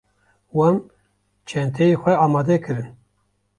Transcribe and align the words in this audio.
Wan 0.57 0.75
çenteyê 1.49 1.95
xwe 2.01 2.13
amade 2.25 2.57
kirin. 2.63 2.89